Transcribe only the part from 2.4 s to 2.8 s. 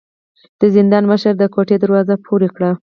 کړه.